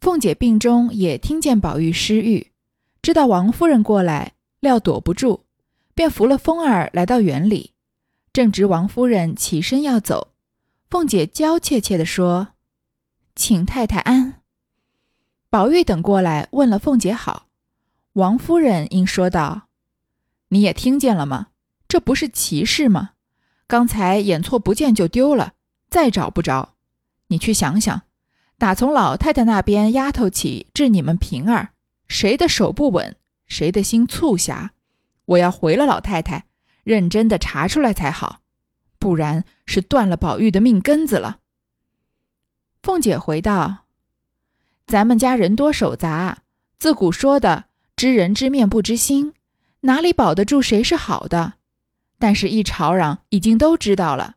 [0.00, 2.52] 凤姐病中也听见宝玉失玉，
[3.02, 5.40] 知道王夫人过来，料躲不住，
[5.94, 7.72] 便扶了风儿来到园里。
[8.32, 10.32] 正值王夫人起身要走，
[10.90, 12.48] 凤姐娇怯怯地说
[13.34, 14.42] ：“请太太安。”
[15.50, 17.46] 宝玉等过来问了凤姐好，
[18.12, 19.67] 王夫人应说道
[20.48, 21.48] ：“你也听见了吗？
[21.86, 23.10] 这不是歧视吗？
[23.66, 25.54] 刚才眼错不见就丢了，
[25.88, 26.74] 再找不着。
[27.28, 28.02] 你去想想，
[28.56, 31.70] 打从老太太那边丫头起至你们平儿，
[32.08, 34.72] 谁的手不稳，谁的心促狭？
[35.26, 36.46] 我要回了老太太。”
[36.84, 38.40] 认真的查出来才好，
[38.98, 41.40] 不然是断了宝玉的命根子了。
[42.82, 43.84] 凤姐回道
[44.88, 46.44] ：“咱们家人多手杂，
[46.78, 49.34] 自古说的知人知面不知心，
[49.80, 51.54] 哪里保得住谁是好的？
[52.18, 54.36] 但是，一吵嚷已经都知道了。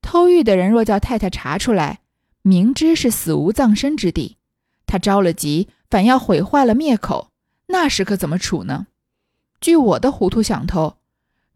[0.00, 2.00] 偷玉的人若叫太太查出来，
[2.42, 4.36] 明知是死无葬身之地，
[4.86, 7.32] 他着了急，反要毁坏了灭口，
[7.66, 8.86] 那时可怎么处呢？
[9.60, 10.98] 据我的糊涂想头。”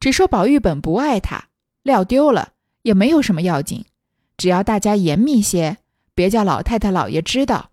[0.00, 1.48] 只说宝玉本不爱他，
[1.82, 3.84] 料丢了也没有什么要紧，
[4.38, 5.76] 只要大家严密些，
[6.14, 7.70] 别叫老太太老爷知道。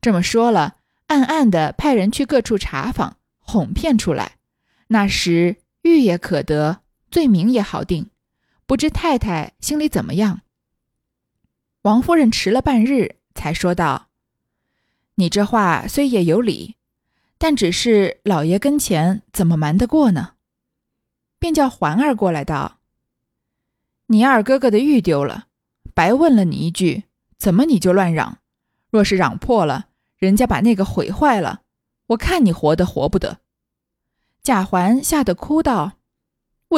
[0.00, 0.76] 这么说了，
[1.08, 4.35] 暗暗的派人去各处查访，哄骗出来，
[4.88, 8.10] 那时玉也可得，罪名也好定。
[8.66, 10.40] 不知太太心里怎么样？
[11.82, 14.08] 王夫人迟了半日，才说道
[15.14, 16.74] ：“你这话虽也有理，
[17.38, 20.34] 但只是老爷跟前怎么瞒得过呢？”
[21.38, 22.78] 便叫环儿过来道
[24.08, 25.46] ：“你二哥哥的玉丢了，
[25.94, 27.04] 白问了你一句，
[27.38, 28.38] 怎么你就乱嚷？
[28.90, 31.62] 若是嚷破了，人家把那个毁坏了，
[32.08, 33.38] 我看你活得活不得。”
[34.46, 35.94] 贾环吓得哭道：“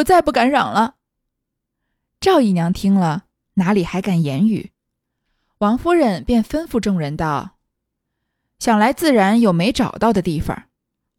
[0.01, 0.95] 我再不敢嚷了。”
[2.19, 3.27] 赵姨娘听了，
[3.57, 4.73] 哪里还敢言语？
[5.59, 7.59] 王夫人便吩咐众人道
[8.59, 10.63] ：“想来自然有没找到的地方，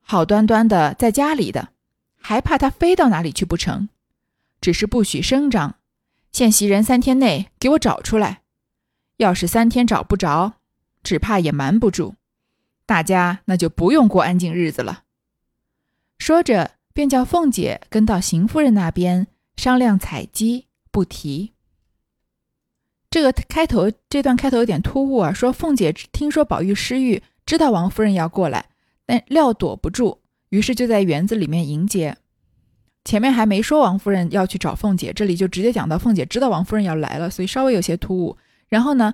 [0.02, 1.70] 好端端的在家里的。”
[2.18, 3.88] 还怕他飞到哪里去不成？
[4.60, 5.76] 只是不许声张，
[6.32, 8.42] 限袭人三天内给我找出来。
[9.18, 10.54] 要是三天找不着，
[11.04, 12.16] 只怕也瞒不住，
[12.88, 15.04] 大家那就不用过安静日子了。
[16.20, 21.54] 说着，便叫凤姐跟到邢夫人那边商量采鸡，不提。
[23.10, 25.34] 这个开头，这段开头有点突兀啊。
[25.34, 28.66] 说凤姐听说宝玉失玉，知道王夫人要过来，
[29.06, 30.20] 但料躲不住。
[30.50, 32.18] 于是就在园子里面迎接，
[33.06, 38.38] 前面还没说王夫人要去找凤姐，这里就直接讲到凤姐知道王夫人要来了，所以稍微有些突兀。
[38.68, 39.14] 然后呢，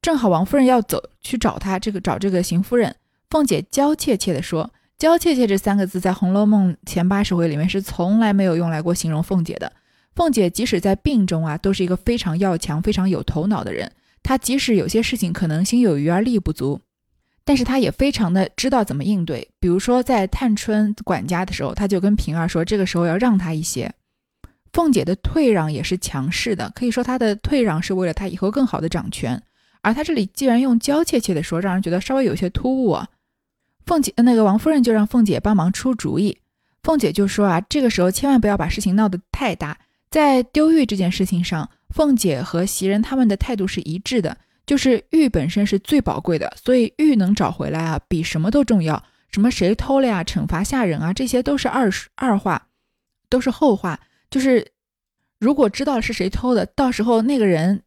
[0.00, 2.96] 正好王夫人要走去找她，这个找这个邢夫人，
[3.28, 9.70] 凤姐娇怯怯的说：“娇怯怯这三个字在《红楼梦》前八十回里面是从来没有用来过形容凤姐的。
[10.14, 13.92] 凤姐即使在病中啊，都是一个非常要强、非常有头脑的人。
[14.22, 16.80] 她即使有些事情可能心有余而力不足。”
[17.44, 23.92] 但是他也非常的知道怎么应对，比如说在探春管家的时候，他就跟平儿说，这个时候要让他一些。
[24.72, 29.40] 凤姐的退让也是强势的，可以说她的退让是为了她以后更好的掌权。
[29.82, 33.06] 而她这里既然用娇怯怯的说，让人觉得稍微有些突兀啊。
[33.86, 36.36] 凤姐那个王夫人就让凤姐帮忙出主意，
[36.82, 39.78] 凤姐就说啊，这个时候千万不要把事情闹得太大，
[40.10, 44.36] 在丢玉这件事情上，凤姐和袭人他们的态度是一致的。
[44.66, 49.00] 就是玉本身是最宝贵的，所以玉能找回来啊，比什么都重要。
[49.30, 52.66] 什么谁偷了呀，惩罚下人啊，这些都是二二话，
[53.28, 54.00] 都是后话。
[54.28, 54.66] 就是
[55.38, 57.84] 如果知道是谁偷的，到时候那个人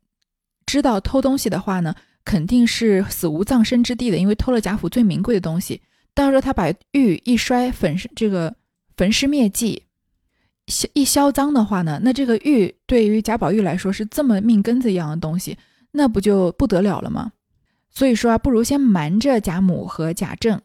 [0.65, 5.81] 知道偷东西的话呢，肯定是死无葬身之地的，因为偷了贾府最名贵的东西。
[6.13, 8.55] 到时候他把玉一摔粉这个
[8.97, 9.83] 焚尸灭迹，
[10.93, 15.57] 一销赃的话呢，那这个玉对于贾宝玉来说是这么命根子一样的东西，
[15.91, 17.31] 那不就不得了了吗？
[17.89, 20.61] 所以说啊，不如先瞒着贾母和贾政，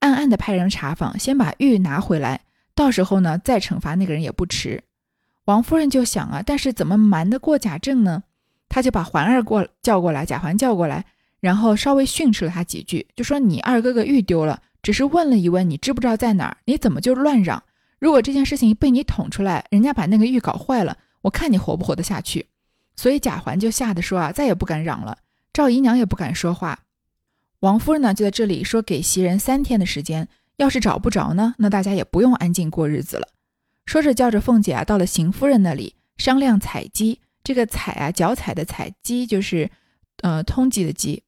[0.00, 2.42] 暗暗的派人查访，先把玉拿回来，
[2.74, 4.82] 到时候呢再惩罚那个人也不迟。
[5.44, 8.24] 王夫人就想啊，但是怎么瞒得过贾政呢？
[8.68, 11.04] 他就把环儿过叫过来，贾环叫过来，
[11.38, 16.56] 然后稍微训斥了他几句，就说：“你二哥哥玉丢了，只是问了一问，你知不知道在哪儿？
[16.66, 17.60] 你怎么就乱嚷？
[17.98, 22.46] 如果这件事情被你捅出来，人家把那个玉搞坏了，我看你活不活得下去。”
[22.94, 25.16] 所以贾环就吓得说啊，再也不敢嚷了。
[25.54, 26.78] 赵姨娘也不敢说话。
[27.60, 33.26] 王夫人呢，就在这里说给袭人三天的时间，要是找不着呢，那大家也不用安静过日子了。
[33.86, 37.20] 说着叫着凤姐啊，到了邢夫人那里商量采鸡。
[37.42, 39.70] 这个采啊，脚踩的采，鸡就是，
[40.22, 41.20] 呃，通缉的缉，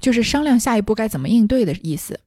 [0.00, 2.20] 就是商量下一步该怎么应对的意思。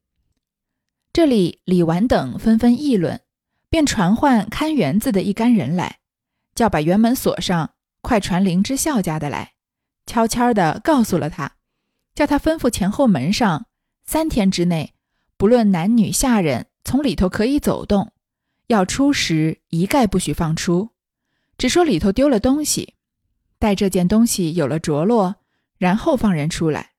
[1.13, 3.21] 这里李纨等纷纷议论，
[3.69, 5.99] 便传唤看园子的一干人来，
[6.55, 9.53] 叫把园门锁上，快传林之孝家的来，
[10.07, 11.57] 悄悄的告诉了他，
[12.15, 13.67] 叫他吩咐前后门上，
[14.03, 14.95] 三天之内，
[15.37, 18.11] 不论男女下人，从里头可以走动，
[18.65, 20.89] 要出时一概不许放出，
[21.59, 22.95] 只说里头丢了东西。
[23.59, 25.35] 待这件东西有了着落，
[25.77, 26.93] 然后放人出来。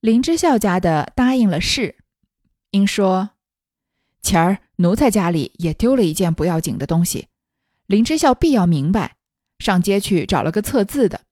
[0.00, 1.96] 林之孝家的答应了事，
[2.70, 3.30] 应说
[4.22, 7.28] ：“前儿奴才家里也丢了一件不要紧的东西，
[7.86, 9.16] 林之孝必要明白。
[9.58, 11.22] 上街去找了个测字的，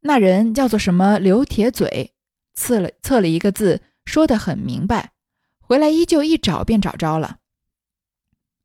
[0.00, 2.12] 那人叫做什么刘铁嘴，
[2.54, 5.12] 测了测了一个字，说得很明白。
[5.60, 7.38] 回来依旧一找便找着了。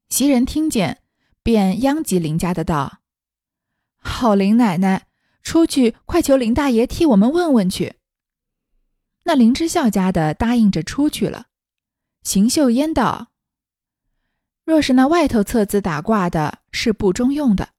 [0.10, 1.02] 袭人听见，
[1.42, 3.00] 便央及林家的道
[3.98, 5.08] ：‘好林奶奶。’
[5.42, 7.96] 出去，快求林大爷替我们问问去。
[9.24, 11.48] 那林之孝家的答应着出去了。
[12.30, 13.32] 邢秀烟道
[14.64, 17.70] ：“若是那外头册子打卦的是不中用的，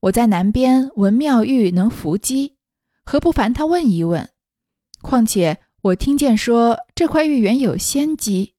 [0.00, 2.58] 我在南边闻妙玉能伏击，
[3.06, 4.28] 何不烦他问一问？
[5.00, 8.52] 况且我听见说这块玉原有仙机，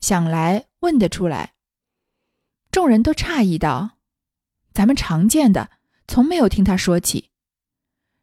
[0.00, 1.52] 想来问得出来。”
[2.72, 3.98] 众人都诧异道
[4.72, 5.68] ：“咱们常见的，
[6.06, 7.28] 从没有听他说起。”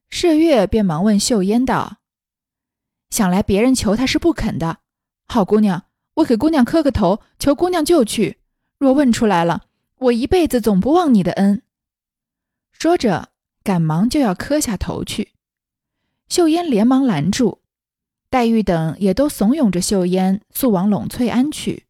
[0.09, 1.97] 麝月便忙问秀烟道
[3.11, 4.79] ：“想来别人求他是不肯的，
[5.27, 5.83] 好姑娘，
[6.15, 8.39] 我给姑娘磕个头，求姑娘就去。
[8.77, 11.61] 若问出来了，我一辈子总不忘你的恩。”
[12.71, 13.29] 说着，
[13.63, 15.31] 赶忙就要磕下头去。
[16.27, 17.61] 秀烟连忙拦住，
[18.29, 21.85] 黛玉等也都怂恿着秀烟速往栊翠庵去。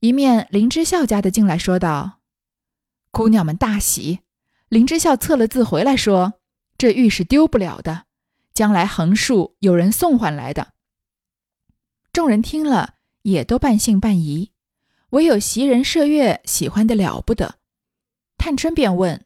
[0.00, 2.20] 一面林之孝家的进来说道
[3.12, 4.20] ：“姑娘们大喜，
[4.68, 6.34] 林之孝测了字回来说。”
[6.78, 8.06] 这玉是丢不了的，
[8.52, 10.72] 将来横竖有人送还来的。
[12.12, 14.52] 众人听了，也都半信半疑，
[15.10, 17.58] 唯有袭人、麝月喜欢的了不得。
[18.36, 19.24] 探春便问：“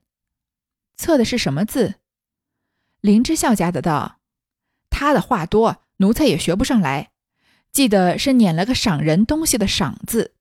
[0.97, 1.97] 测的是什么字？”
[3.01, 4.21] 林之孝家的道
[4.91, 7.13] ：“他的话多，奴才也学不上来，
[7.73, 10.35] 记得是撵了个赏人东西的‘赏’字。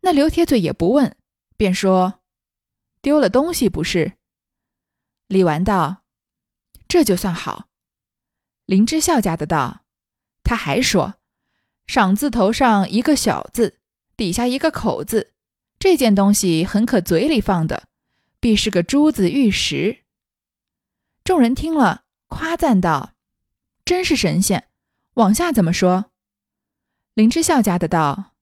[0.00, 1.16] 那刘铁嘴也不问，
[1.56, 2.20] 便说
[3.02, 4.14] ：‘丢了东西不是？’
[5.28, 6.02] 李纨道。”
[6.88, 7.68] 这就算好，
[8.64, 9.84] 林之孝家的道，
[10.42, 11.16] 他还说，
[11.88, 13.78] 赏字头上一个小字，
[14.14, 15.32] 底下一个口字，
[15.78, 17.88] 这件东西很可嘴里放的，
[18.38, 20.04] 必是个珠子玉石。
[21.24, 23.14] 众人听了，夸赞道
[23.86, 24.68] ：“真是神仙。”
[25.16, 26.10] 往下怎么说？
[27.14, 28.32] 林之孝家的道，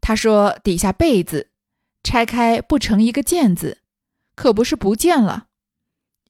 [0.00, 1.50] 他说底下被字，
[2.02, 3.78] 拆开不成一个见字，
[4.34, 5.46] 可不是不见了，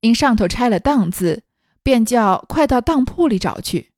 [0.03, 1.45] 因上头拆了当字。
[1.81, 3.93] 便叫快到当铺里找去。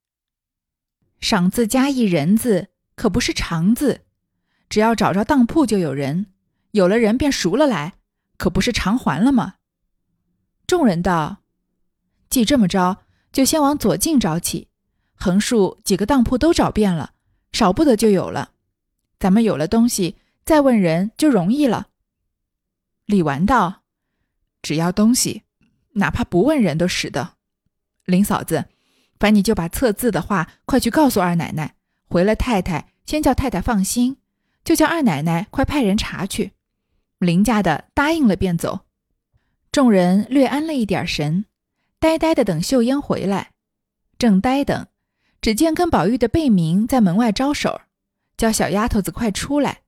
[1.21, 4.01] 赏字加一人字，可不是长字。
[4.67, 6.25] 只要找着当铺，就有人；
[6.71, 7.93] 有了人，便赎了来，
[8.37, 9.55] 可不是偿还了吗？
[10.65, 11.43] 众人道
[12.29, 14.69] ：“既这么着，就先往左近找起，
[15.13, 17.13] 横竖几个当铺都找遍了，
[17.51, 18.51] 少不得就有了。
[19.19, 21.89] 咱们有了东西，再问人就容易了。”
[23.05, 23.83] 李纨道
[24.63, 25.43] ：“只要东西，
[25.93, 27.35] 哪怕不问人都使得。”
[28.05, 28.65] 林嫂子，
[29.21, 31.75] 烦你就把测字的话快去告诉二奶奶。
[32.09, 34.17] 回了太太，先叫太太放心，
[34.65, 36.53] 就叫二奶奶快派人查去。
[37.19, 38.79] 林家的答应了，便走。
[39.71, 41.45] 众人略安了一点神，
[41.99, 43.51] 呆呆的等秀烟回来。
[44.17, 44.87] 正呆等，
[45.39, 47.81] 只见跟宝玉的贝明在门外招手，
[48.35, 49.81] 叫小丫头子快出来。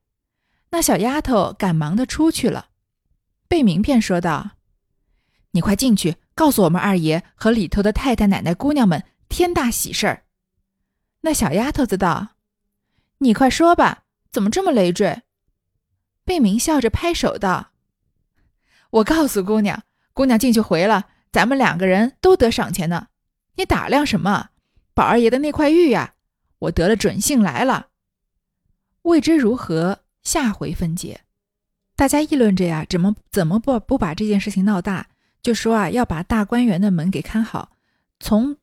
[0.70, 2.68] 那小丫头赶忙的出去了。
[3.48, 4.52] 贝明便说道
[5.50, 9.04] ：“你快进去。”告诉我们二爷和里头的太太、奶奶、姑娘们，
[9.34, 10.22] 天大喜事儿。
[11.22, 12.36] 那小丫头子道
[13.18, 15.22] ：“你快说吧，怎么这么累赘？”
[16.24, 17.72] 贝明笑着拍手道
[18.90, 19.82] ：“我告诉姑娘，
[20.12, 23.08] 姑娘进去回了，咱们两个人都得赏钱呢。
[23.56, 24.50] 你打量什么？
[24.94, 26.14] 宝二爷的那块玉呀，
[26.60, 27.88] 我得了准信来了。
[29.02, 31.22] 未知如何，下回分解。”
[31.96, 35.08] 大家议论着呀，怎么怎么不不把这件事情闹大？
[35.42, 37.72] 就说啊，要把大观园的门给看好。
[38.20, 38.56] 从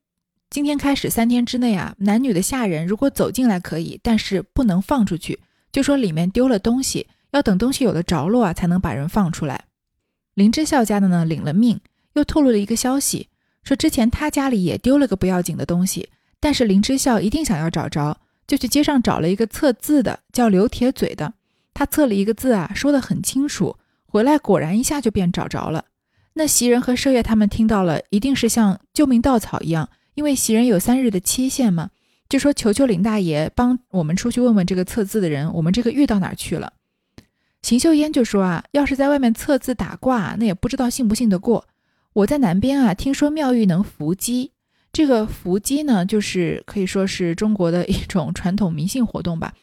[0.52, 5.40] 今天开始三天之内啊，男女的下人如果走进来可以，但是不能放出去。
[5.72, 9.64] 就说里面丢了东西，要等东西有了着落啊，才能把人放出来。
[10.34, 11.80] 林之孝家的呢，领了命，
[12.16, 13.30] 又透露了一个消息，
[13.64, 16.10] 说之前他家里也丢了个不要紧的东西，
[16.42, 21.34] 但是林之孝一定想要找着，就去街上找了一个测字的，叫刘铁嘴的。
[21.74, 25.86] 他测了一个字啊，说的很清楚，回来果然一下就便找着了。
[26.34, 31.90] 那袭人和麝月他们听到了，一定是像救命稻草一样，因为袭人有三日的期限嘛，
[32.28, 36.74] 就说求求林大爷帮我们出去问问这个测字的人，我们这个玉到哪儿去了？
[37.62, 41.68] 邢岫烟就说啊，要是在外面测字打卦，那也不知道信不信得过。
[42.14, 44.52] 我在南边啊，听说妙玉能伏击，
[44.92, 49.54] 这个伏击呢，就是可以说是中国的一种传统迷信活动吧。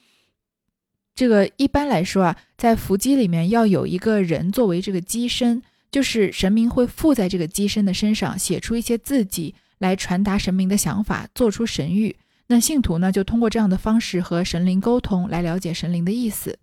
[1.15, 12.15] 这个一般来说啊，在伏击里面要有一个人作为这个机身，就是神明会附在这个机身的身上，写出一些字迹来传达神明的想法，做出神谕。
[12.49, 16.59] 那信徒呢，就通过这样的方式和神灵沟通，来了解神灵的意思。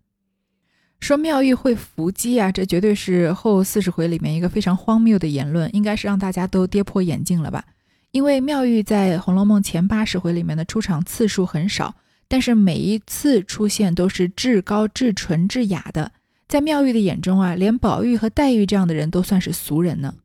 [0.99, 7.65] 说妙玉会伏击啊，这绝对是后四十回里面一个非常荒谬的言论，应该是让大家都跌破眼镜了吧？
[8.11, 11.95] 因为妙玉在《红楼梦》前八十回里面的出场次数很少。
[12.27, 16.11] 但是每一次出现都是至高、至纯、至雅的，
[16.47, 20.15] 在妙玉的眼中啊，连宝玉和黛玉这样的人都算是俗人呢。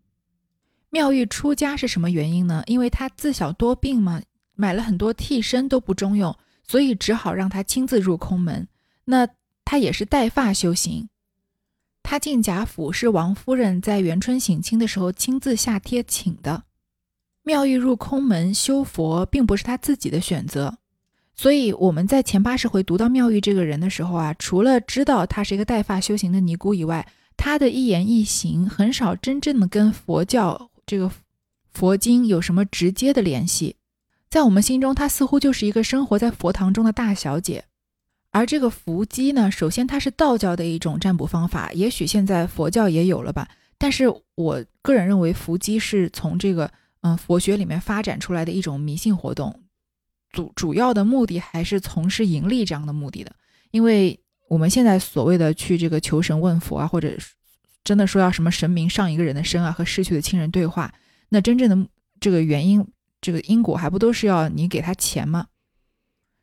[0.91, 2.63] 妙玉出家是什么原因呢？
[2.67, 4.21] 因为她自小多病嘛，
[4.55, 6.37] 买了很多替身都不中用，
[6.67, 8.67] 所以只好让她亲自入空门。
[9.05, 9.29] 那
[9.65, 11.09] 她也是带发修行。
[12.03, 16.65] 她进贾府是王夫人在元春省亲的时候亲自下帖请的。
[17.43, 20.79] 妙玉入空门修佛，并不是她自己的选择。
[21.37, 31.09] 所以我们在前八十回读到妙玉这个人的时候啊，除了知道她是一个带发修行的尼姑以外，她的一言一行很少真正的跟佛教这个
[31.73, 33.77] 佛经有什么直接的联系。
[34.29, 37.65] 在我们心中，她似乎就是一个生活在佛堂中的大小姐。
[38.33, 43.49] 而这个伏击呢，首先它是道教的一种占卜方法，也许现在佛教也有了吧。
[43.79, 46.69] 但是我个人认为，伏击是从这个
[47.03, 49.63] 嗯佛学里面发展出来的一种迷信活动。
[50.33, 53.33] 主主要的目的还是从事盈利这样的目的的，
[53.71, 54.19] 因为
[54.49, 57.17] 我们现在所谓的去这个求神问佛啊，或者
[57.85, 60.93] 真的说要什么神明上一个人的身啊，和逝去的亲人对话，
[61.29, 61.89] 那真正的
[62.21, 62.87] 这个原因，
[63.21, 65.47] 这个因果还不都是要你给他钱吗？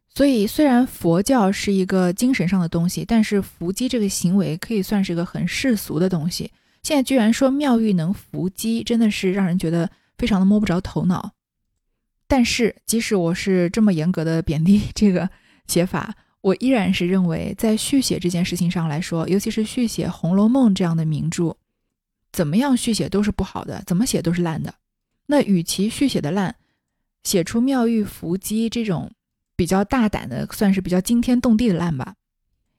[0.10, 6.52] 所以虽然佛教是一个精神上的东西，但是伏击这个行为可以算是一个很世俗的东西。
[6.82, 11.34] 现在居然说妙玉能伏击，真的是让人觉得非常的摸不着头脑。
[12.28, 15.30] 但是，即使我是这么严格的贬低这个
[15.68, 16.16] 写法，
[16.48, 21.58] 我依然是认为，在续写这件事情上来说，尤其是续写《红楼梦》这样的名著，
[22.32, 24.76] 怎么样续写都是不好的，怎么写都是烂的。
[25.26, 26.56] 那与其续写的烂，
[27.26, 29.12] 写出妙玉伏击这种
[29.58, 32.16] 比较大胆的，算是比较惊天动地的烂吧，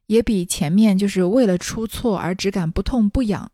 [0.06, 3.52] 也比前面就是为了出错而只敢不痛不痒、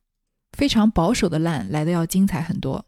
[0.53, 2.87] 非常保守的烂来的要精彩很多。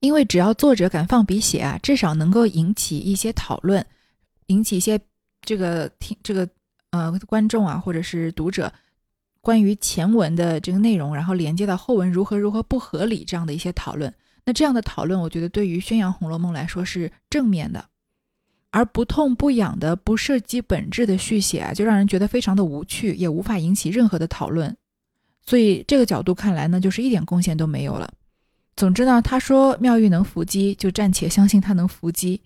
[0.00, 3.86] 因为只要作者敢放笔写啊，至少能够引起一些讨论，
[4.46, 5.00] 引起一些
[5.42, 6.48] 这个听这个
[6.90, 8.72] 呃观众啊，或者是读者
[9.40, 14.12] 关于前文的这个内容，然后连接到后文如何如何不合理这样的一些讨论。
[14.44, 17.84] 那这样的讨论，我觉得对于宣扬《红楼梦》来说是正面的，
[18.70, 24.76] 而不痛不痒的、不涉及本质的续写啊，就让人觉得非常的无趣，也无法引起任何的讨论。
[25.44, 28.10] 所以这个角度看来呢，就是一点贡献都没有了。
[28.76, 32.40] 总之呢，他说妙玉能伏击，就暂且相信他能伏击。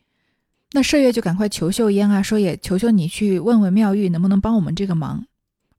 [0.75, 5.27] 那麝月就赶快求秀烟啊，说也求求你去问问妙玉能不能帮我们这个忙。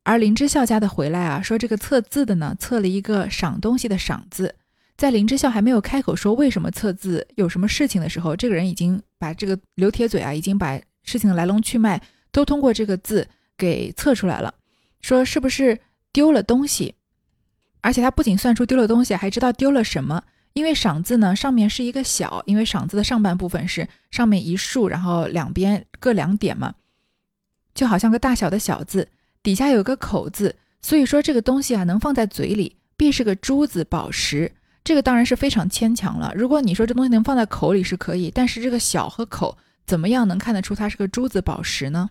[0.04, 4.54] 而林之孝家的回来啊，说这个测字的呢，测了一个赏东西的赏字。
[4.96, 12.00] 在林之孝还没有开口说为什么测字有什么事情的时候，这个人已经把这个刘铁嘴啊，已经把事情的来龙去脉
[12.32, 13.28] 都通过这个字
[13.58, 14.54] 给测出来了。
[15.02, 15.80] 说是不是
[16.12, 16.94] 丢了东西？
[17.82, 20.24] 而且他不仅算出丢了东西，还知道丢了什么。
[20.54, 26.74] 因为赏字呢，上面是一个小，因为赏字的上半部分是上面一竖，然后两边各两点嘛，
[27.74, 29.10] 就好像个大小的小字，
[29.42, 34.52] 底下有个口字，所以说这个东西啊能放在嘴里，必是个珠子宝石。
[34.84, 36.34] 这个当然是非常牵强了。
[36.36, 42.10] 如果你说这东西能放在口里是可以，但是这个小和口怎么样能看得出它是个珠子宝石呢？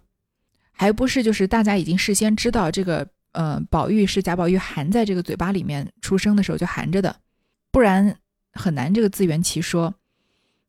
[0.73, 7.15] 还不是就是大家已经事先知道这个呃宝玉是贾宝玉含在这个嘴巴里面出生的时候就含着的，
[7.71, 8.17] 不然
[8.53, 9.95] 很难这个自圆其说。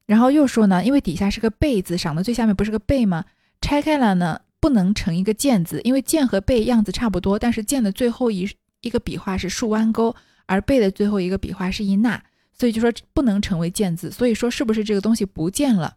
[0.06, 3.24] 然后又说呢，因为底下是个贝字，赏的最下面不是个贝吗？
[3.62, 8.50] 拆开了呢，不能成一个剑字，因为剑和贝样子差不多，但是剑的最后一
[8.82, 10.14] 一个笔画是竖弯钩，
[10.46, 12.22] 而贝的最后一个笔画是一捺，
[12.52, 14.12] 所以就说不能成为剑字。
[14.12, 15.96] 所以说是不是这个东西不见了？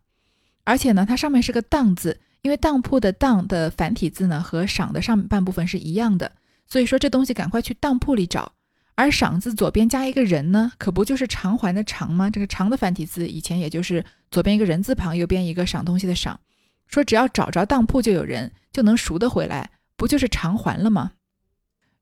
[0.63, 6.31] 而且呢，它上面是个当字，因为当铺的当的繁体字呢和赏的上半部分是一样的，
[6.69, 8.53] 所以说这东西赶快去当铺里找。
[8.97, 12.29] 而赏字左边加一个人呢，可不就是偿还的偿吗？
[12.31, 16.41] 这个偿的繁体字以前也就是左边一个人字旁，右边一个赏东西的赏。
[16.87, 21.13] 说只要找着当铺就有人，就能赎得回来，不就是偿还了吗？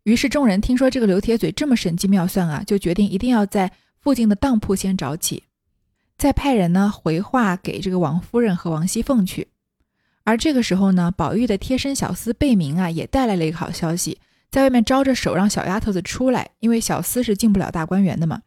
[0.05, 5.43] 于是众人听说这个刘铁嘴这么神机妙算啊，就决定一定要在附近的当铺先找起，
[6.17, 9.49] 再派人呢回话给这个王夫人和王熙凤去。
[10.23, 14.19] 而这个时候呢，宝玉的贴身小厮贝明啊，也带来了一个好消息。
[14.55, 18.43] 在外面招着手，让小丫头子出来，因为小厮是进不了大观园的嘛。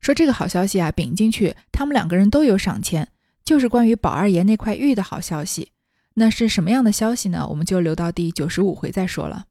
[0.00, 3.06] 说这个好消息啊，禀进去，他们两个人都有赏钱，
[3.44, 5.70] 就是关于宝二爷那块玉的好消息。
[6.14, 7.46] 那是什么样的消息呢？
[7.50, 9.44] 我们就留到第九十五回再说了。